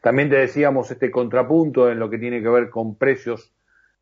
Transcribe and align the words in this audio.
También 0.00 0.30
te 0.30 0.36
decíamos 0.36 0.90
este 0.90 1.10
contrapunto 1.10 1.90
en 1.90 1.98
lo 1.98 2.08
que 2.08 2.18
tiene 2.18 2.42
que 2.42 2.48
ver 2.48 2.70
con 2.70 2.96
precios 2.96 3.52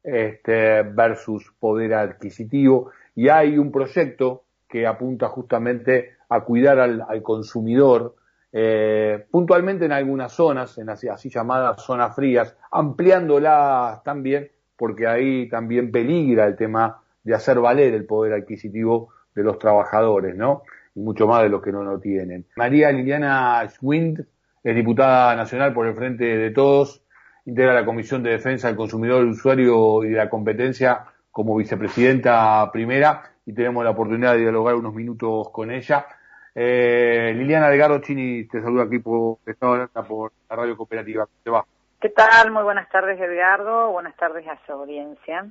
este, 0.03 0.83
versus 0.83 1.53
poder 1.59 1.95
adquisitivo 1.95 2.91
y 3.15 3.29
hay 3.29 3.59
un 3.59 3.73
proyecto 3.73 4.45
que 4.69 4.87
apunta 4.87 5.29
justamente 5.29 6.12
a 6.29 6.42
cuidar 6.42 6.79
al, 6.79 7.22
consumidor, 7.22 8.14
eh, 8.53 9.26
puntualmente 9.30 9.87
en 9.87 9.92
algunas 9.92 10.32
zonas, 10.32 10.79
en 10.79 10.90
así, 10.90 11.08
así 11.08 11.30
llamadas 11.30 11.83
zonas 11.83 12.15
frías, 12.15 12.56
ampliándolas 12.71 14.03
también, 14.04 14.51
porque 14.76 15.06
ahí 15.06 15.49
también 15.49 15.90
peligra 15.90 16.46
el 16.46 16.55
tema 16.55 17.02
de 17.24 17.34
hacer 17.34 17.59
valer 17.59 17.95
el 17.95 18.06
poder 18.06 18.34
adquisitivo 18.34 19.09
de 19.34 19.42
los 19.42 19.59
trabajadores, 19.59 20.37
¿no? 20.37 20.62
Y 20.95 21.01
mucho 21.01 21.27
más 21.27 21.42
de 21.42 21.48
los 21.48 21.62
que 21.62 21.73
no 21.73 21.83
lo 21.83 21.98
tienen. 21.98 22.46
María 22.56 22.92
Liliana 22.92 23.66
Schwind 23.69 24.24
es 24.62 24.75
diputada 24.75 25.34
nacional 25.37 25.73
por 25.73 25.87
el 25.87 25.95
Frente 25.95 26.24
de 26.24 26.51
Todos, 26.51 27.02
integra 27.45 27.74
la 27.74 27.84
Comisión 27.84 28.23
de 28.23 28.30
Defensa 28.30 28.69
del 28.69 28.77
Consumidor, 28.77 29.20
del 29.20 29.30
Usuario 29.30 30.05
y 30.05 30.10
de 30.10 30.16
la 30.16 30.28
Competencia 30.28 31.05
como 31.30 31.56
vicepresidenta 31.56 32.70
primera 32.73 33.23
y 33.46 33.55
tenemos 33.55 33.82
la 33.82 33.91
oportunidad 33.91 34.34
de 34.34 34.41
dialogar 34.41 34.74
unos 34.74 34.95
minutos 34.95 35.48
con 35.51 35.70
ella. 35.70 36.06
Eh, 36.55 37.32
Liliana 37.37 37.70
Delgado 37.70 38.01
Chini 38.01 38.45
te 38.48 38.60
saluda 38.60 38.84
aquí 38.84 38.98
por 38.98 39.38
Estado 39.46 39.88
por 40.06 40.32
la 40.51 40.56
Radio 40.56 40.77
Cooperativa. 40.77 41.24
¿Cómo 41.24 41.38
te 41.43 41.51
va? 41.51 41.65
¿Qué 42.01 42.10
tal? 42.10 42.51
Muy 42.51 42.62
buenas 42.62 42.88
tardes, 42.90 43.18
Edgardo. 43.20 43.90
Buenas 43.90 44.16
tardes 44.16 44.46
a 44.46 44.59
su 44.66 44.73
audiencia. 44.73 45.46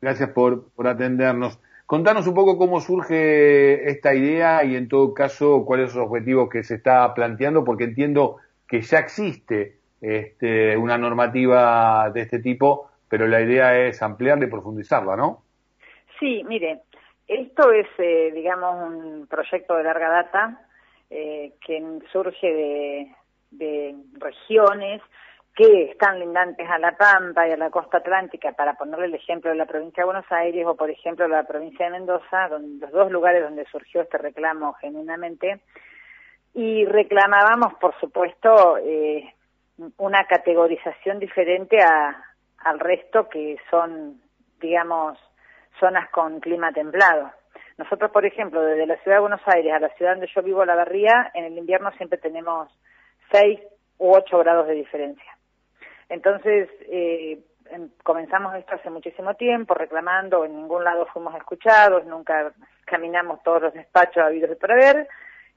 Gracias 0.00 0.30
por, 0.30 0.70
por 0.72 0.88
atendernos. 0.88 1.60
Contanos 1.94 2.26
un 2.26 2.34
poco 2.34 2.58
cómo 2.58 2.80
surge 2.80 3.88
esta 3.88 4.16
idea 4.16 4.64
y 4.64 4.74
en 4.74 4.88
todo 4.88 5.14
caso 5.14 5.64
cuáles 5.64 5.92
son 5.92 6.00
los 6.00 6.10
objetivos 6.10 6.50
que 6.50 6.64
se 6.64 6.74
está 6.74 7.14
planteando, 7.14 7.62
porque 7.62 7.84
entiendo 7.84 8.38
que 8.66 8.80
ya 8.80 8.98
existe 8.98 9.76
este, 10.00 10.76
una 10.76 10.98
normativa 10.98 12.10
de 12.10 12.22
este 12.22 12.40
tipo, 12.40 12.90
pero 13.08 13.28
la 13.28 13.40
idea 13.40 13.78
es 13.78 14.02
ampliarla 14.02 14.46
y 14.46 14.50
profundizarla, 14.50 15.14
¿no? 15.14 15.44
Sí, 16.18 16.42
mire, 16.48 16.80
esto 17.28 17.70
es, 17.70 17.86
eh, 17.98 18.32
digamos, 18.34 18.88
un 18.88 19.28
proyecto 19.28 19.76
de 19.76 19.84
larga 19.84 20.08
data 20.08 20.66
eh, 21.10 21.52
que 21.64 21.80
surge 22.10 23.06
de, 23.52 23.94
regiones 24.18 25.00
que 25.54 25.90
están 25.92 26.18
lindantes 26.18 26.68
a 26.68 26.78
la 26.78 26.96
Pampa 26.96 27.46
y 27.46 27.52
a 27.52 27.56
la 27.56 27.70
costa 27.70 27.98
atlántica, 27.98 28.52
para 28.52 28.74
ponerle 28.74 29.06
el 29.06 29.14
ejemplo 29.14 29.50
de 29.50 29.56
la 29.56 29.66
provincia 29.66 30.02
de 30.02 30.06
Buenos 30.06 30.30
Aires 30.30 30.66
o, 30.66 30.74
por 30.74 30.90
ejemplo, 30.90 31.28
la 31.28 31.44
provincia 31.44 31.86
de 31.86 31.92
Mendoza, 31.92 32.48
donde, 32.48 32.84
los 32.84 32.90
dos 32.90 33.10
lugares 33.12 33.42
donde 33.42 33.64
surgió 33.66 34.02
este 34.02 34.18
reclamo 34.18 34.72
genuinamente, 34.74 35.60
y 36.54 36.84
reclamábamos, 36.86 37.74
por 37.74 37.98
supuesto, 38.00 38.78
eh, 38.78 39.32
una 39.98 40.24
categorización 40.24 41.20
diferente 41.20 41.78
a, 41.80 42.24
al 42.58 42.80
resto 42.80 43.28
que 43.28 43.56
son, 43.70 44.20
digamos, 44.60 45.18
zonas 45.78 46.10
con 46.10 46.40
clima 46.40 46.72
templado. 46.72 47.30
Nosotros, 47.76 48.10
por 48.10 48.24
ejemplo, 48.24 48.60
desde 48.60 48.86
la 48.86 48.96
ciudad 48.98 49.18
de 49.18 49.22
Buenos 49.22 49.42
Aires 49.46 49.72
a 49.72 49.80
la 49.80 49.88
ciudad 49.90 50.12
donde 50.12 50.30
yo 50.34 50.42
vivo, 50.42 50.64
La 50.64 50.76
Barría, 50.76 51.30
en 51.34 51.44
el 51.44 51.58
invierno 51.58 51.90
siempre 51.92 52.18
tenemos 52.18 52.68
6 53.32 53.60
u 53.98 54.14
8 54.14 54.38
grados 54.38 54.66
de 54.68 54.74
diferencia. 54.74 55.34
Entonces, 56.08 56.68
eh, 56.88 57.38
em, 57.70 57.88
comenzamos 58.02 58.54
esto 58.54 58.74
hace 58.74 58.90
muchísimo 58.90 59.34
tiempo, 59.34 59.74
reclamando, 59.74 60.44
en 60.44 60.56
ningún 60.56 60.84
lado 60.84 61.06
fuimos 61.12 61.34
escuchados, 61.36 62.04
nunca 62.06 62.52
caminamos 62.84 63.42
todos 63.42 63.62
los 63.62 63.74
despachos 63.74 64.22
habidos 64.22 64.50
de 64.50 64.56
para 64.56 64.74
ver, 64.74 65.08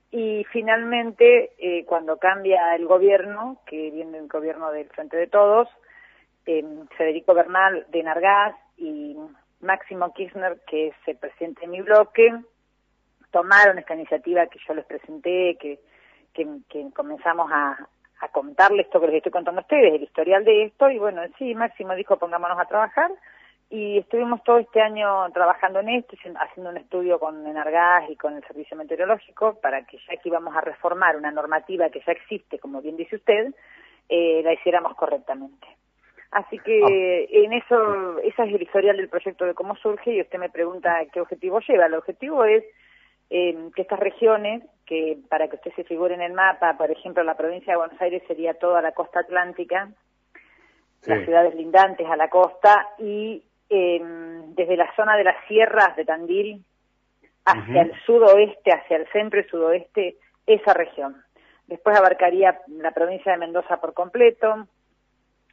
y 0.10 0.46
finalmente, 0.52 1.52
eh, 1.58 1.86
cuando 1.86 2.18
cambia 2.18 2.76
el 2.76 2.86
gobierno, 2.86 3.62
que 3.66 3.92
viene 3.92 4.18
el 4.20 4.28
gobierno 4.28 4.72
del 4.72 4.88
Frente 4.90 5.18
de 5.18 5.28
Todos, 5.28 5.68
eh, 6.46 6.64
Federico 6.98 7.34
Bernal 7.34 7.86
de 7.90 8.04
Nargaz 8.04 8.56
y 8.78 9.18
Máximo 9.60 10.14
Kirchner, 10.14 10.62
que 10.66 10.88
es 10.88 10.96
el 11.08 11.18
presidente 11.18 11.62
de 11.62 11.68
mi 11.68 11.82
bloque, 11.82 12.32
tomaron 13.32 13.78
esta 13.78 13.96
iniciativa 13.96 14.48
que 14.48 14.60
yo 14.66 14.74
les 14.74 14.86
presenté, 14.86 15.58
que, 15.60 15.80
comenzamos 16.94 17.52
a, 17.52 17.88
a 18.40 18.42
contarles 18.42 18.86
esto 18.86 19.00
que 19.00 19.08
les 19.08 19.16
estoy 19.18 19.32
contando 19.32 19.62
a 19.62 19.64
ustedes, 19.64 19.94
el 19.94 20.04
historial 20.04 20.44
de 20.46 20.66
esto, 20.66 20.90
y 20.90 20.98
bueno, 20.98 21.22
sí, 21.38 21.56
Máximo 21.56 21.96
dijo 21.96 22.18
pongámonos 22.18 22.60
a 22.60 22.66
trabajar, 22.66 23.12
y 23.70 23.98
estuvimos 23.98 24.44
todo 24.44 24.60
este 24.60 24.82
año 24.82 25.30
trabajando 25.34 25.80
en 25.82 25.90
esto, 25.90 26.16
haciendo 26.40 26.70
un 26.70 26.78
estudio 26.78 27.20
con 27.20 27.46
Enargas 27.46 28.10
y 28.10 28.16
con 28.16 28.36
el 28.36 28.44
Servicio 28.46 28.78
Meteorológico, 28.78 29.60
para 29.62 29.86
que 29.86 29.98
ya 29.98 30.16
que 30.16 30.30
íbamos 30.30 30.56
a 30.56 30.62
reformar 30.62 31.18
una 31.18 31.32
normativa 31.32 31.90
que 31.90 32.02
ya 32.06 32.14
existe, 32.14 32.60
como 32.60 32.82
bien 32.82 32.96
dice 32.96 33.18
usted, 33.18 33.54
eh, 34.08 34.42
la 34.44 34.54
hiciéramos 34.54 34.96
correctamente. 34.96 35.68
Así 36.32 36.60
que 36.60 36.82
ah. 36.82 37.46
en 37.46 37.54
eso, 37.54 38.20
esa 38.20 38.46
es 38.46 38.54
el 38.54 38.62
historial 38.62 38.98
del 38.98 39.10
proyecto 39.10 39.46
de 39.46 39.54
cómo 39.54 39.76
surge 39.76 40.14
y 40.14 40.22
usted 40.22 40.40
me 40.40 40.50
pregunta 40.50 41.06
qué 41.12 41.20
objetivo 41.20 41.60
lleva. 41.60 41.88
El 41.88 41.96
objetivo 41.96 42.46
es 42.46 42.64
eh, 43.30 43.70
que 43.76 43.82
estas 43.82 44.00
regiones, 44.00 44.64
que 44.86 45.18
para 45.30 45.48
que 45.48 45.58
usted 45.58 45.74
se 45.76 45.84
figure 45.84 46.14
en 46.14 46.22
el 46.22 46.34
mapa, 46.34 46.78
por 46.78 46.92
ejemplo, 46.92 47.24
la 47.24 47.36
provincia 47.36 47.74
de 47.74 47.78
Buenos 47.78 48.02
Aires 48.02 48.24
sería 48.28 48.54
toda 48.54 48.82
la 48.82 48.94
costa 48.94 49.20
atlántica, 49.20 49.90
las 51.06 51.24
ciudades 51.24 51.56
lindantes 51.56 52.08
a 52.10 52.16
la 52.16 52.30
costa 52.30 52.88
y 52.98 53.44
eh, 53.70 54.02
desde 54.48 54.78
la 54.78 54.94
zona 54.96 55.16
de 55.16 55.24
las 55.24 55.36
sierras 55.48 55.96
de 55.96 56.06
Tandil 56.06 56.66
hacia 57.46 57.82
el 57.82 57.94
sudoeste, 58.06 58.72
hacia 58.72 58.98
el 58.98 59.08
centro 59.08 59.40
y 59.40 59.44
sudoeste, 59.46 60.18
esa 60.46 60.74
región. 60.74 61.24
Después 61.68 61.98
abarcaría 61.98 62.60
la 62.68 62.92
provincia 62.92 63.32
de 63.32 63.38
Mendoza 63.38 63.80
por 63.80 63.94
completo, 63.94 64.68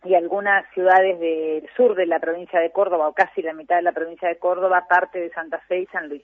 y 0.04 0.14
algunas 0.14 0.68
ciudades 0.74 1.18
del 1.18 1.68
sur 1.76 1.94
de 1.94 2.06
la 2.06 2.20
provincia 2.20 2.60
de 2.60 2.70
Córdoba, 2.70 3.08
o 3.08 3.14
casi 3.14 3.42
la 3.42 3.54
mitad 3.54 3.76
de 3.76 3.82
la 3.82 3.92
provincia 3.92 4.28
de 4.28 4.38
Córdoba, 4.38 4.86
parte 4.88 5.18
de 5.18 5.30
Santa 5.30 5.58
Fe 5.60 5.80
y 5.80 5.86
San 5.86 6.08
Luis. 6.08 6.22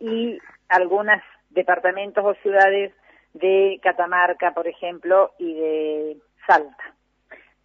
Y 0.00 0.38
algunos 0.68 1.20
departamentos 1.50 2.24
o 2.24 2.34
ciudades 2.42 2.92
de 3.34 3.80
Catamarca, 3.82 4.52
por 4.52 4.66
ejemplo, 4.66 5.32
y 5.38 5.54
de 5.54 6.16
Salta. 6.46 6.94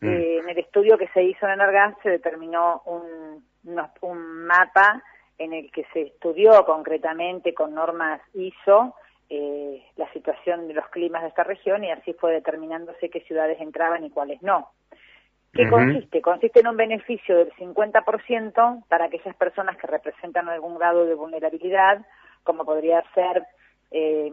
Mm. 0.01 0.07
Eh, 0.07 0.37
en 0.39 0.49
el 0.49 0.57
estudio 0.57 0.97
que 0.97 1.07
se 1.09 1.23
hizo 1.23 1.47
en 1.47 1.61
Argaz 1.61 1.95
se 2.03 2.09
determinó 2.09 2.81
un, 2.85 3.45
un 4.01 4.45
mapa 4.45 5.03
en 5.37 5.53
el 5.53 5.71
que 5.71 5.85
se 5.93 6.01
estudió 6.01 6.65
concretamente 6.65 7.53
con 7.53 7.73
normas 7.73 8.21
ISO 8.33 8.95
eh, 9.29 9.83
la 9.95 10.11
situación 10.11 10.67
de 10.67 10.73
los 10.73 10.87
climas 10.89 11.23
de 11.23 11.29
esta 11.29 11.43
región 11.43 11.83
y 11.83 11.91
así 11.91 12.13
fue 12.13 12.33
determinándose 12.33 13.09
qué 13.09 13.21
ciudades 13.21 13.59
entraban 13.59 14.03
y 14.03 14.09
cuáles 14.09 14.41
no. 14.43 14.69
¿Qué 15.53 15.69
consiste? 15.69 16.21
Consiste 16.21 16.59
en 16.61 16.67
un 16.67 16.77
beneficio 16.77 17.37
del 17.37 17.51
50% 17.53 18.87
para 18.87 19.05
aquellas 19.05 19.35
personas 19.35 19.77
que 19.77 19.85
representan 19.85 20.49
algún 20.49 20.77
grado 20.77 21.05
de 21.05 21.13
vulnerabilidad, 21.13 22.05
como 22.43 22.65
podría 22.65 23.03
ser 23.13 23.45
eh, 23.91 24.31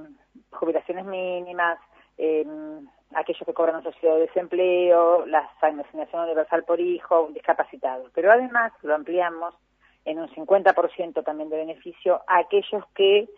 jubilaciones 0.51 1.05
mínimas, 1.05 1.79
eh, 2.19 2.47
aquellos 3.15 3.45
que 3.45 3.55
cobran 3.55 3.77
un 3.77 3.83
subsidio 3.83 4.15
de 4.15 4.23
desempleo, 4.23 5.27
la 5.27 5.51
asignación 5.61 6.25
universal 6.25 6.65
por 6.65 6.81
hijo, 6.81 7.23
un 7.23 7.35
discapacitado. 7.35 8.11
Pero 8.15 8.33
además 8.33 8.73
lo 8.83 8.95
ampliamos 8.95 9.55
en 10.05 10.19
un 10.19 10.29
50% 10.29 11.25
también 11.25 11.51
de 11.51 11.59
beneficio 11.59 12.23
a 12.27 12.39
aquellos 12.39 12.85
que 12.95 13.29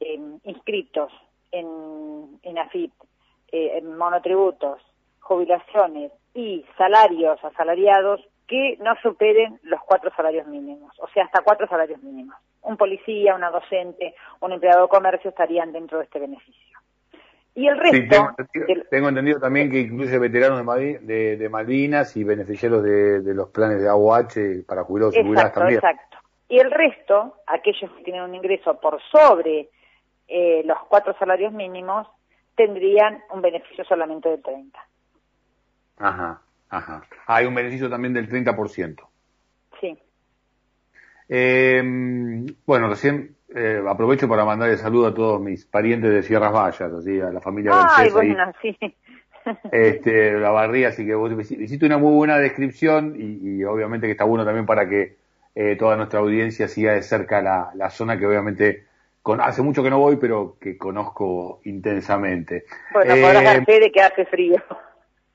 eh, 0.00 0.20
inscritos 0.44 1.12
en, 1.50 2.38
en 2.42 2.58
AFIP, 2.58 2.92
en 3.54 3.96
monotributos, 3.98 4.80
jubilaciones 5.20 6.10
y 6.34 6.64
salarios 6.78 7.42
asalariados 7.44 8.20
que 8.46 8.76
no 8.80 8.94
superen 9.02 9.58
los 9.62 9.80
cuatro 9.82 10.10
salarios 10.16 10.46
mínimos, 10.46 10.92
o 10.98 11.08
sea, 11.08 11.24
hasta 11.24 11.42
cuatro 11.42 11.66
salarios 11.68 12.02
mínimos. 12.02 12.36
Un 12.62 12.76
policía, 12.76 13.34
una 13.34 13.50
docente, 13.50 14.14
un 14.40 14.52
empleado 14.52 14.82
de 14.82 14.88
comercio 14.88 15.30
estarían 15.30 15.72
dentro 15.72 15.98
de 15.98 16.04
este 16.04 16.18
beneficio. 16.18 16.78
Y 17.54 17.66
el 17.66 17.78
resto... 17.78 18.34
tengo, 18.90 19.08
entendido, 19.08 19.38
también 19.38 19.70
que 19.70 19.80
incluye 19.80 20.18
veteranos 20.18 20.64
de, 20.76 21.36
de, 21.36 21.48
Malvinas 21.50 22.16
y 22.16 22.24
beneficiarios 22.24 22.82
de, 22.82 23.34
los 23.34 23.50
planes 23.50 23.82
de 23.82 23.88
AUH 23.88 24.64
para 24.66 24.84
jubilados 24.84 25.16
y 25.16 25.22
jubiladas 25.22 25.52
también. 25.52 25.78
Exacto. 25.78 26.18
Y 26.48 26.58
el 26.58 26.70
resto, 26.70 27.36
aquellos 27.46 27.90
que 27.92 28.04
tienen 28.04 28.22
un 28.22 28.34
ingreso 28.34 28.78
por 28.80 29.00
sobre 29.10 29.68
eh, 30.28 30.62
los 30.64 30.78
cuatro 30.88 31.14
salarios 31.18 31.52
mínimos, 31.52 32.08
tendrían 32.54 33.22
un 33.30 33.42
beneficio 33.42 33.84
solamente 33.84 34.30
del 34.30 34.42
30. 34.42 34.78
Ajá, 35.98 36.40
ajá. 36.72 37.02
Hay 37.26 37.46
un 37.46 37.54
beneficio 37.54 37.88
también 37.88 38.14
del 38.14 38.28
30%. 38.28 38.96
Sí. 39.80 39.98
Eh, 41.28 41.82
bueno, 42.66 42.88
recién 42.88 43.36
eh, 43.54 43.82
aprovecho 43.86 44.28
para 44.28 44.44
mandar 44.44 44.70
el 44.70 44.78
saludo 44.78 45.08
a 45.08 45.14
todos 45.14 45.40
mis 45.40 45.64
parientes 45.66 46.10
de 46.10 46.22
Sierras 46.22 46.52
Vallas, 46.52 46.80
así 46.80 47.20
a 47.20 47.30
la 47.30 47.40
familia 47.40 47.72
Ay, 47.94 48.10
bueno, 48.10 48.52
sí. 48.60 48.76
Este, 49.72 50.38
la 50.38 50.50
barría, 50.50 50.88
así 50.88 51.04
que 51.04 51.16
vos 51.16 51.32
hiciste 51.50 51.84
una 51.84 51.98
muy 51.98 52.14
buena 52.14 52.38
descripción 52.38 53.16
y, 53.18 53.64
obviamente 53.64 54.06
que 54.06 54.12
está 54.12 54.22
bueno 54.22 54.44
también 54.44 54.66
para 54.66 54.88
que 54.88 55.16
eh, 55.56 55.74
toda 55.76 55.96
nuestra 55.96 56.20
audiencia 56.20 56.68
siga 56.68 56.92
de 56.92 57.02
cerca 57.02 57.42
la, 57.42 57.72
la 57.74 57.90
zona 57.90 58.16
que 58.16 58.26
obviamente 58.26 58.84
con, 59.22 59.40
hace 59.40 59.62
mucho 59.62 59.82
que 59.82 59.90
no 59.90 59.98
voy, 59.98 60.16
pero 60.16 60.56
que 60.60 60.76
conozco 60.76 61.60
intensamente. 61.64 62.64
Bueno, 62.92 63.14
eh, 63.14 63.22
podrás 63.22 63.44
dar 63.44 63.64
fe 63.64 63.80
de 63.80 63.90
que 63.90 64.00
hace 64.00 64.24
frío. 64.26 64.62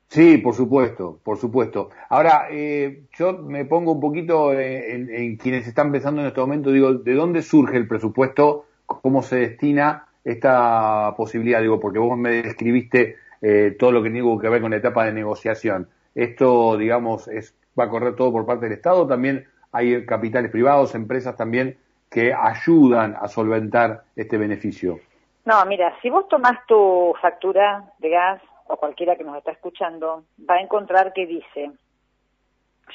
Sí, 0.10 0.38
por 0.38 0.54
supuesto, 0.54 1.20
por 1.24 1.38
supuesto. 1.38 1.90
Ahora, 2.10 2.48
eh, 2.50 3.04
yo 3.18 3.34
me 3.34 3.66
pongo 3.66 3.92
un 3.92 4.00
poquito 4.00 4.54
en, 4.54 5.14
en, 5.14 5.36
quienes 5.36 5.68
están 5.68 5.92
pensando 5.92 6.22
en 6.22 6.28
este 6.28 6.40
momento, 6.40 6.72
digo, 6.72 6.94
¿de 6.94 7.14
dónde 7.14 7.42
surge 7.42 7.76
el 7.76 7.88
presupuesto? 7.88 8.66
¿Cómo 8.86 9.22
se 9.22 9.36
destina 9.36 10.08
esta 10.24 11.14
posibilidad? 11.18 11.62
Digo, 11.62 11.80
porque 11.80 12.00
vos 12.00 12.18
me 12.18 12.42
describiste 12.42 13.18
eh, 13.42 13.76
todo 13.78 13.92
lo 13.92 14.02
que 14.02 14.10
tiene 14.10 14.40
que 14.40 14.50
ver 14.50 14.62
con 14.62 14.72
la 14.72 14.78
etapa 14.78 15.06
de 15.06 15.12
negociación. 15.12 15.90
Esto, 16.16 16.78
digamos, 16.78 17.28
es, 17.28 17.54
va 17.78 17.84
a 17.84 17.90
correr 17.90 18.16
todo 18.16 18.32
por 18.32 18.46
parte 18.46 18.66
del 18.66 18.74
Estado. 18.74 19.06
También 19.06 19.46
hay 19.74 20.06
capitales 20.06 20.50
privados, 20.52 20.96
empresas 20.96 21.36
también 21.36 21.78
que 22.10 22.34
ayudan 22.34 23.16
a 23.20 23.28
solventar 23.28 24.04
este 24.16 24.38
beneficio. 24.38 25.00
No, 25.46 25.66
mira, 25.66 25.94
si 26.02 26.10
vos 26.10 26.28
tomás 26.28 26.66
tu 26.66 27.14
factura 27.22 27.84
de 28.00 28.10
gas 28.10 28.42
o 28.68 28.78
cualquiera 28.78 29.16
que 29.16 29.24
nos 29.24 29.38
está 29.38 29.52
escuchando, 29.52 30.26
va 30.50 30.56
a 30.56 30.62
encontrar 30.62 31.14
que 31.14 31.26
dice, 31.26 31.72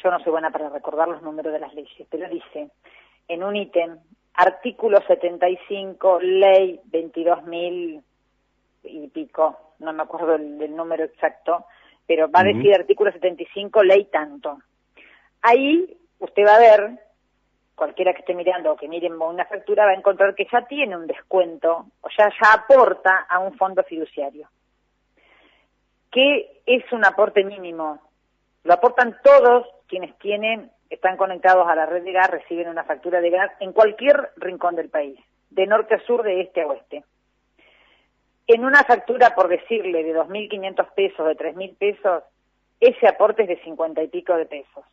yo 0.03 0.11
no 0.11 0.19
soy 0.21 0.33
buena 0.33 0.51
para 0.51 0.69
recordar 0.69 1.09
los 1.09 1.23
números 1.23 1.53
de 1.53 1.61
las 1.61 1.75
leyes, 1.75 2.07
pero 2.11 2.29
dice, 2.29 2.71
en 3.29 3.43
un 3.43 3.57
ítem, 3.57 3.99
artículo 4.35 5.01
75, 5.07 6.21
ley 6.21 6.81
22.000 6.91 8.03
y 8.85 9.09
pico, 9.09 9.75
no 9.79 9.93
me 9.93 10.03
acuerdo 10.03 10.39
del, 10.39 10.75
número 10.75 11.05
exacto, 11.05 11.67
pero 12.07 12.31
va 12.31 12.41
a 12.41 12.45
decir 12.45 12.75
artículo 12.75 13.13
75, 13.13 13.83
ley 13.83 14.05
tanto. 14.07 14.59
Ahí 15.43 15.97
usted 16.19 16.45
va 16.47 16.57
a 16.57 16.61
ver, 16.61 16.91
cualquiera 17.75 18.13
que 18.13 18.21
esté 18.21 18.35
mirando 18.35 18.73
o 18.73 18.77
que 18.77 18.89
miren 18.89 19.21
una 19.21 19.45
factura, 19.45 19.85
va 19.85 19.93
a 19.93 19.95
encontrar 19.95 20.35
que 20.35 20.47
ya 20.51 20.63
tiene 20.67 20.97
un 20.97 21.07
descuento, 21.07 21.87
o 22.01 22.09
ya, 22.17 22.29
ya 22.29 22.53
aporta 22.55 23.27
a 23.29 23.39
un 23.39 23.57
fondo 23.57 23.83
fiduciario. 23.83 24.49
¿Qué 26.13 26.61
es 26.67 26.85
un 26.93 27.05
aporte 27.05 27.43
mínimo? 27.43 28.01
Lo 28.63 28.75
aportan 28.75 29.17
todos 29.25 29.67
quienes 29.89 30.17
tienen, 30.19 30.71
están 30.91 31.17
conectados 31.17 31.67
a 31.67 31.75
la 31.75 31.87
red 31.87 32.05
de 32.05 32.13
gas, 32.13 32.31
reciben 32.31 32.69
una 32.69 32.85
factura 32.85 33.21
de 33.21 33.31
gas 33.31 33.51
en 33.59 33.73
cualquier 33.73 34.31
rincón 34.37 34.77
del 34.77 34.91
país, 34.91 35.19
de 35.51 35.67
norte 35.67 35.97
a 35.97 36.07
sur, 36.07 36.23
de 36.23 36.43
este 36.43 36.63
a 36.63 36.67
oeste 36.69 37.03
en 38.47 38.65
una 38.65 38.85
factura, 38.85 39.35
por 39.35 39.49
decirle, 39.49 40.05
de 40.05 40.15
2.500 40.15 40.95
pesos, 40.95 41.27
de 41.27 41.37
3.000 41.37 41.77
pesos, 41.77 42.25
ese 42.81 43.09
aporte 43.09 43.43
es 43.43 43.49
de 43.49 43.63
50 43.63 44.03
y 44.03 44.09
pico 44.09 44.35
de 44.35 44.47
pesos. 44.47 44.85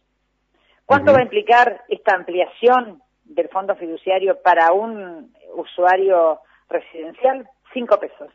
¿Cuánto 0.85 1.11
va 1.11 1.19
a 1.19 1.23
implicar 1.23 1.83
esta 1.87 2.15
ampliación 2.15 3.01
del 3.23 3.49
fondo 3.49 3.75
fiduciario 3.75 4.41
para 4.41 4.71
un 4.71 5.33
usuario 5.55 6.39
residencial? 6.69 7.47
5 7.73 7.99
pesos. 7.99 8.31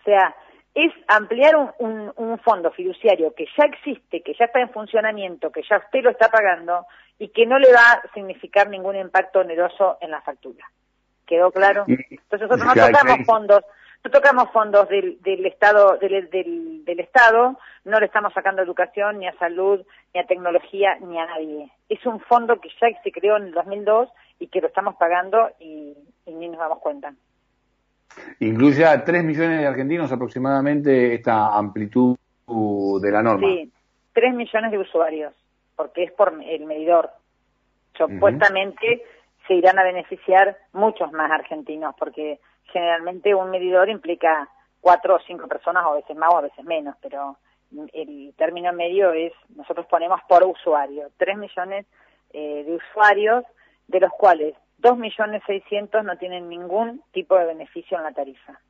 O 0.00 0.02
sea, 0.04 0.34
es 0.74 0.92
ampliar 1.06 1.54
un, 1.78 2.12
un, 2.16 2.38
fondo 2.40 2.72
fiduciario 2.72 3.32
que 3.34 3.46
ya 3.56 3.64
existe, 3.64 4.22
que 4.22 4.34
ya 4.34 4.46
está 4.46 4.60
en 4.60 4.70
funcionamiento, 4.70 5.52
que 5.52 5.62
ya 5.68 5.78
usted 5.78 6.02
lo 6.02 6.10
está 6.10 6.28
pagando 6.28 6.86
y 7.18 7.28
que 7.28 7.46
no 7.46 7.58
le 7.58 7.72
va 7.72 7.92
a 7.92 8.12
significar 8.12 8.68
ningún 8.68 8.96
impacto 8.96 9.40
oneroso 9.40 9.98
en 10.00 10.10
la 10.10 10.20
factura. 10.22 10.68
¿Quedó 11.26 11.52
claro? 11.52 11.84
Entonces 11.86 12.48
nosotros 12.48 12.76
no 12.76 12.86
tocamos 12.86 13.26
fondos, 13.26 13.64
no 14.04 14.10
tocamos 14.10 14.50
fondos 14.50 14.88
del, 14.88 15.22
del 15.22 15.46
Estado, 15.46 15.96
del, 15.96 16.28
del, 16.28 17.00
Estado, 17.00 17.58
no 17.84 18.00
le 18.00 18.06
estamos 18.06 18.34
sacando 18.34 18.60
educación, 18.60 19.18
ni 19.18 19.26
a 19.26 19.38
salud, 19.38 19.80
ni 20.12 20.20
a 20.20 20.26
tecnología, 20.26 20.96
ni 21.00 21.18
a 21.18 21.26
nadie. 21.26 21.70
Es 21.88 22.04
un 22.04 22.20
fondo 22.20 22.60
que 22.60 22.68
ya 22.80 22.88
se 23.02 23.12
creó 23.12 23.36
en 23.38 23.44
el 23.44 23.52
2002 23.52 24.10
y 24.40 24.48
que 24.48 24.60
lo 24.60 24.66
estamos 24.66 24.96
pagando 24.96 25.50
y, 25.58 25.96
ni 26.26 26.48
nos 26.48 26.58
damos 26.58 26.80
cuenta. 26.80 27.14
Incluye 28.40 28.84
a 28.84 29.04
3 29.04 29.24
millones 29.24 29.60
de 29.60 29.66
argentinos 29.66 30.12
aproximadamente 30.12 31.14
esta 31.14 31.56
amplitud 31.56 32.16
de 33.00 33.10
la 33.10 33.22
norma. 33.22 33.46
Sí, 33.46 33.72
3 34.12 34.34
millones 34.34 34.70
de 34.70 34.78
usuarios, 34.78 35.34
porque 35.76 36.04
es 36.04 36.12
por 36.12 36.34
el 36.42 36.66
medidor. 36.66 37.10
Supuestamente 37.96 39.02
se 39.46 39.54
irán 39.54 39.78
a 39.78 39.84
beneficiar 39.84 40.56
muchos 40.72 41.12
más 41.12 41.30
argentinos, 41.30 41.94
porque 41.98 42.40
generalmente 42.72 43.34
un 43.34 43.50
medidor 43.50 43.88
implica 43.88 44.48
cuatro 44.80 45.16
o 45.16 45.20
cinco 45.26 45.48
personas, 45.48 45.84
o 45.86 45.92
a 45.92 45.96
veces 45.96 46.16
más 46.16 46.32
o 46.32 46.38
a 46.38 46.42
veces 46.42 46.64
menos, 46.64 46.96
pero 47.00 47.36
el 47.92 48.34
término 48.36 48.72
medio 48.72 49.12
es, 49.12 49.32
nosotros 49.56 49.86
ponemos 49.86 50.20
por 50.28 50.44
usuario, 50.44 51.08
tres 51.16 51.36
millones 51.36 51.86
eh, 52.32 52.64
de 52.64 52.74
usuarios, 52.74 53.44
de 53.88 54.00
los 54.00 54.12
cuales 54.12 54.54
dos 54.84 54.98
millones 54.98 55.42
seiscientos 55.46 56.04
no 56.04 56.16
tienen 56.18 56.48
ningún 56.48 57.02
tipo 57.10 57.36
de 57.36 57.46
beneficio 57.46 57.96
en 57.96 58.04
la 58.04 58.12
tarifa. 58.12 58.60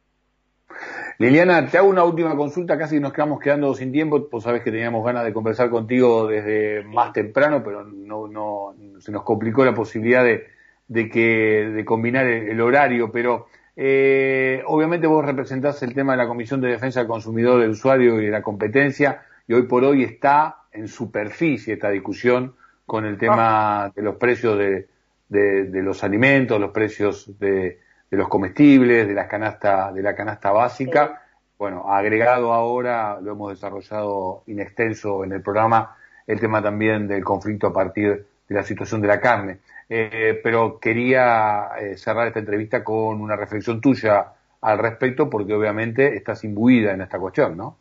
Liliana, 1.18 1.66
te 1.66 1.76
hago 1.76 1.88
una 1.88 2.04
última 2.04 2.36
consulta, 2.36 2.78
casi 2.78 3.00
nos 3.00 3.12
quedamos 3.12 3.40
quedando 3.40 3.74
sin 3.74 3.92
tiempo, 3.92 4.28
pues 4.30 4.44
sabes 4.44 4.62
que 4.62 4.70
teníamos 4.70 5.04
ganas 5.04 5.24
de 5.24 5.32
conversar 5.32 5.70
contigo 5.70 6.28
desde 6.28 6.84
más 6.84 7.12
temprano, 7.12 7.62
pero 7.62 7.84
no, 7.84 8.28
no 8.28 8.74
se 9.00 9.12
nos 9.12 9.24
complicó 9.24 9.64
la 9.64 9.74
posibilidad 9.74 10.24
de, 10.24 10.46
de 10.88 11.10
que 11.10 11.70
de 11.74 11.84
combinar 11.84 12.26
el, 12.26 12.60
horario, 12.60 13.10
pero 13.12 13.46
eh, 13.76 14.62
obviamente 14.66 15.06
vos 15.06 15.24
representás 15.24 15.82
el 15.82 15.94
tema 15.94 16.12
de 16.12 16.18
la 16.18 16.28
Comisión 16.28 16.60
de 16.60 16.68
Defensa 16.68 17.00
del 17.00 17.08
Consumidor, 17.08 17.60
del 17.60 17.70
Usuario 17.70 18.20
y 18.20 18.26
de 18.26 18.30
la 18.30 18.42
Competencia, 18.42 19.22
y 19.46 19.54
hoy 19.54 19.64
por 19.64 19.84
hoy 19.84 20.04
está 20.04 20.62
en 20.72 20.88
superficie 20.88 21.74
esta 21.74 21.90
discusión 21.90 22.54
con 22.86 23.04
el 23.04 23.18
tema 23.18 23.92
de 23.94 24.02
los 24.02 24.16
precios 24.16 24.58
de, 24.58 24.88
de, 25.28 25.82
los 25.82 26.04
alimentos, 26.04 26.60
los 26.60 26.70
precios 26.70 27.38
de, 27.38 27.80
de, 28.10 28.16
los 28.16 28.28
comestibles, 28.28 29.06
de 29.06 29.14
la 29.14 29.26
canasta, 29.28 29.92
de 29.92 30.02
la 30.02 30.14
canasta 30.14 30.50
básica. 30.50 31.22
Bueno, 31.58 31.92
agregado 31.92 32.52
ahora, 32.52 33.20
lo 33.20 33.32
hemos 33.32 33.50
desarrollado 33.50 34.42
in 34.46 34.60
extenso 34.60 35.24
en 35.24 35.32
el 35.32 35.42
programa, 35.42 35.96
el 36.26 36.40
tema 36.40 36.62
también 36.62 37.06
del 37.06 37.24
conflicto 37.24 37.68
a 37.68 37.72
partir 37.72 38.26
de 38.48 38.54
la 38.54 38.62
situación 38.62 39.00
de 39.00 39.08
la 39.08 39.20
carne. 39.20 39.58
Eh, 39.88 40.40
pero 40.42 40.78
quería 40.78 41.70
eh, 41.78 41.96
cerrar 41.96 42.28
esta 42.28 42.38
entrevista 42.38 42.82
con 42.82 43.20
una 43.20 43.36
reflexión 43.36 43.80
tuya 43.80 44.32
al 44.60 44.78
respecto, 44.78 45.28
porque 45.28 45.52
obviamente 45.52 46.16
estás 46.16 46.42
imbuida 46.44 46.92
en 46.92 47.02
esta 47.02 47.18
cuestión, 47.18 47.56
¿no? 47.56 47.78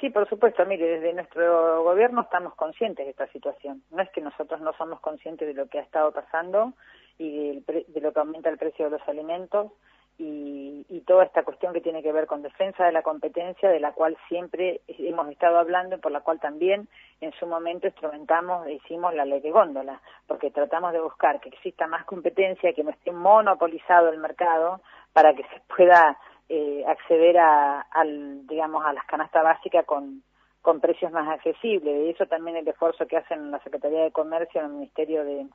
Sí, 0.00 0.10
por 0.10 0.28
supuesto. 0.28 0.64
Mire, 0.66 0.86
desde 0.86 1.14
nuestro 1.14 1.82
gobierno 1.82 2.22
estamos 2.22 2.54
conscientes 2.54 3.06
de 3.06 3.10
esta 3.10 3.26
situación. 3.28 3.82
No 3.90 4.02
es 4.02 4.10
que 4.10 4.20
nosotros 4.20 4.60
no 4.60 4.72
somos 4.74 5.00
conscientes 5.00 5.48
de 5.48 5.54
lo 5.54 5.68
que 5.68 5.78
ha 5.78 5.82
estado 5.82 6.12
pasando 6.12 6.74
y 7.18 7.60
de 7.60 8.00
lo 8.00 8.12
que 8.12 8.20
aumenta 8.20 8.50
el 8.50 8.58
precio 8.58 8.86
de 8.86 8.98
los 8.98 9.08
alimentos 9.08 9.72
y, 10.18 10.84
y, 10.88 11.00
toda 11.02 11.24
esta 11.24 11.42
cuestión 11.42 11.74
que 11.74 11.82
tiene 11.82 12.02
que 12.02 12.12
ver 12.12 12.26
con 12.26 12.42
defensa 12.42 12.84
de 12.84 12.92
la 12.92 13.02
competencia, 13.02 13.68
de 13.68 13.80
la 13.80 13.92
cual 13.92 14.16
siempre 14.28 14.80
hemos 14.88 15.28
estado 15.28 15.58
hablando 15.58 15.96
y 15.96 15.98
por 15.98 16.10
la 16.10 16.20
cual 16.20 16.40
también 16.40 16.88
en 17.20 17.32
su 17.32 17.46
momento 17.46 17.86
instrumentamos 17.86 18.66
e 18.66 18.74
hicimos 18.74 19.14
la 19.14 19.26
ley 19.26 19.40
de 19.40 19.50
góndola, 19.50 20.00
porque 20.26 20.50
tratamos 20.50 20.92
de 20.92 21.00
buscar 21.00 21.40
que 21.40 21.50
exista 21.50 21.86
más 21.86 22.04
competencia, 22.06 22.72
que 22.72 22.84
no 22.84 22.90
esté 22.90 23.12
monopolizado 23.12 24.08
el 24.08 24.18
mercado 24.18 24.80
para 25.12 25.34
que 25.34 25.42
se 25.42 25.60
pueda 25.74 26.18
eh, 26.48 26.84
acceder 26.86 27.38
a, 27.38 27.80
al, 27.80 28.46
digamos, 28.46 28.84
a 28.84 28.92
las 28.92 29.04
canastas 29.06 29.42
básicas 29.42 29.84
con, 29.84 30.22
con 30.62 30.80
precios 30.80 31.12
más 31.12 31.28
accesibles. 31.28 32.06
Y 32.06 32.10
eso 32.10 32.26
también 32.26 32.56
el 32.56 32.68
esfuerzo 32.68 33.06
que 33.06 33.16
hacen 33.16 33.50
la 33.50 33.60
Secretaría 33.60 34.04
de 34.04 34.12
Comercio 34.12 34.60
en 34.60 34.66
el 34.66 34.72
Ministerio 34.72 35.24
de, 35.24 35.46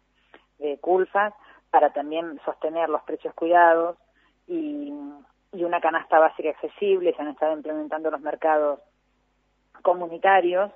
de 0.59 0.77
Culfas 0.79 1.33
para 1.69 1.91
también 1.93 2.39
sostener 2.43 2.89
los 2.89 3.01
precios 3.03 3.33
cuidados 3.33 3.97
y, 4.47 4.93
y 5.53 5.63
una 5.63 5.79
canasta 5.79 6.19
básica 6.19 6.49
accesible, 6.49 7.13
se 7.13 7.21
han 7.21 7.29
estado 7.29 7.53
implementando 7.53 8.11
los 8.11 8.21
mercados 8.21 8.79
comunitarios 9.81 10.71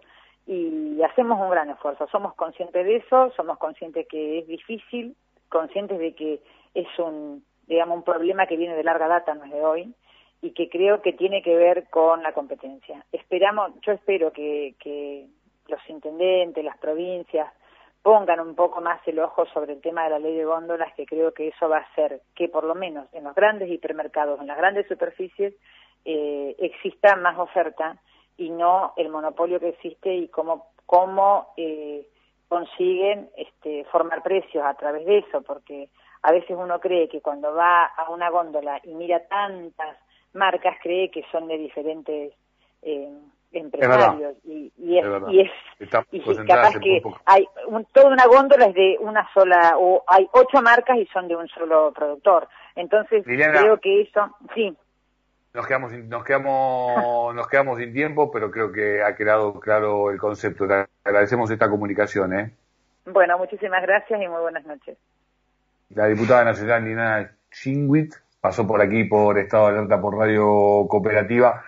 y 0.47 1.01
hacemos 1.01 1.39
un 1.39 1.49
gran 1.49 1.69
esfuerzo. 1.69 2.07
Somos 2.07 2.33
conscientes 2.35 2.85
de 2.85 2.97
eso, 2.97 3.31
somos 3.35 3.57
conscientes 3.57 4.07
que 4.07 4.39
es 4.39 4.47
difícil, 4.47 5.15
conscientes 5.49 5.99
de 5.99 6.13
que 6.13 6.41
es 6.73 6.87
un, 6.99 7.43
digamos, 7.67 7.97
un 7.97 8.03
problema 8.03 8.45
que 8.45 8.57
viene 8.57 8.75
de 8.75 8.83
larga 8.83 9.07
data, 9.07 9.33
no 9.33 9.45
es 9.45 9.51
de 9.51 9.65
hoy, 9.65 9.95
y 10.45 10.51
que 10.51 10.69
creo 10.69 11.01
que 11.01 11.13
tiene 11.13 11.41
que 11.41 11.55
ver 11.55 11.89
con 11.89 12.21
la 12.21 12.31
competencia. 12.31 13.03
Esperamos, 13.11 13.71
yo 13.81 13.93
espero 13.93 14.31
que, 14.31 15.25
los 15.67 15.89
intendentes, 15.89 16.63
las 16.63 16.77
provincias, 16.77 17.51
pongan 18.03 18.39
un 18.39 18.53
poco 18.53 18.79
más 18.79 19.01
el 19.07 19.17
ojo 19.17 19.47
sobre 19.47 19.73
el 19.73 19.81
tema 19.81 20.03
de 20.03 20.11
la 20.11 20.19
ley 20.19 20.35
de 20.35 20.45
góndolas, 20.45 20.93
que 20.93 21.07
creo 21.07 21.33
que 21.33 21.47
eso 21.47 21.67
va 21.67 21.77
a 21.77 21.87
hacer 21.91 22.21
que 22.35 22.47
por 22.47 22.63
lo 22.63 22.75
menos 22.75 23.11
en 23.11 23.23
los 23.23 23.33
grandes 23.33 23.71
hipermercados, 23.71 24.39
en 24.39 24.45
las 24.45 24.57
grandes 24.57 24.87
superficies, 24.87 25.55
eh, 26.05 26.55
exista 26.59 27.15
más 27.15 27.39
oferta 27.39 27.97
y 28.37 28.51
no 28.51 28.93
el 28.97 29.09
monopolio 29.09 29.59
que 29.59 29.69
existe 29.69 30.13
y 30.13 30.27
cómo, 30.27 30.67
cómo 30.85 31.53
eh, 31.57 32.05
consiguen 32.47 33.31
este, 33.35 33.85
formar 33.85 34.21
precios 34.21 34.63
a 34.63 34.75
través 34.75 35.07
de 35.07 35.17
eso, 35.17 35.41
porque 35.41 35.89
a 36.21 36.31
veces 36.31 36.55
uno 36.55 36.79
cree 36.79 37.09
que 37.09 37.21
cuando 37.21 37.51
va 37.55 37.85
a 37.85 38.11
una 38.11 38.29
góndola 38.29 38.79
y 38.83 38.93
mira 38.93 39.25
tantas 39.27 39.97
marcas 40.35 40.75
cree 40.81 41.09
que 41.09 41.23
son 41.31 41.47
de 41.47 41.57
diferentes 41.57 42.33
eh, 42.81 43.09
empresarios 43.51 44.35
y, 44.43 44.71
es, 44.97 45.05
y 45.29 45.41
es 45.41 45.51
pues 46.23 46.37
capaz 46.39 46.77
que 46.79 47.01
hay 47.25 47.47
un, 47.67 47.85
toda 47.85 48.07
una 48.09 48.25
góndola 48.27 48.65
es 48.65 48.73
de 48.73 48.97
una 48.99 49.27
sola 49.33 49.75
o 49.77 50.03
hay 50.07 50.27
ocho 50.33 50.61
marcas 50.61 50.97
y 50.97 51.05
son 51.07 51.27
de 51.27 51.35
un 51.35 51.47
solo 51.47 51.91
productor. 51.93 52.47
Entonces 52.75 53.23
creo 53.25 53.79
que 53.79 54.01
eso 54.01 54.35
sí. 54.53 54.75
nos 55.53 55.67
quedamos 55.67 55.93
nos 55.93 56.23
quedamos 56.23 57.33
nos 57.35 57.47
quedamos 57.47 57.79
sin 57.79 57.93
tiempo 57.93 58.31
pero 58.31 58.51
creo 58.51 58.71
que 58.71 59.01
ha 59.01 59.15
quedado 59.15 59.59
claro 59.59 60.11
el 60.11 60.19
concepto. 60.19 60.67
Te 60.67 60.85
agradecemos 61.03 61.49
esta 61.49 61.69
comunicación 61.69 62.37
eh 62.37 62.51
bueno 63.05 63.37
muchísimas 63.37 63.81
gracias 63.83 64.21
y 64.21 64.27
muy 64.27 64.41
buenas 64.41 64.65
noches. 64.65 64.97
La 65.89 66.07
diputada 66.07 66.43
nacional 66.43 66.83
Lina 66.83 67.31
Chingwit 67.51 68.15
pasó 68.45 68.67
por 68.67 68.79
aquí, 68.79 69.05
por 69.05 69.39
Estado 69.39 69.69
de 69.69 69.77
Alerta, 69.79 69.99
por 69.99 70.15
Radio 70.15 70.85
Cooperativa, 70.87 71.63